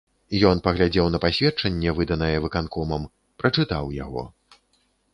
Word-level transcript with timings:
Ён 0.51 0.61
паглядзеў 0.67 1.09
на 1.17 1.19
пасведчанне, 1.25 1.93
выданае 2.01 2.33
выканкомам, 2.49 3.09
прачытаў 3.45 3.97
яго. 4.03 4.29